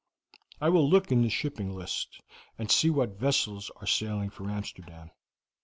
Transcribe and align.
I 0.59 0.69
will 0.69 0.89
look 0.89 1.11
in 1.11 1.21
the 1.21 1.29
shipping 1.29 1.75
list, 1.75 2.21
and 2.57 2.71
see 2.71 2.89
what 2.89 3.19
vessels 3.19 3.69
are 3.75 3.85
sailing 3.85 4.31
for 4.31 4.49
Amsterdam. 4.49 5.11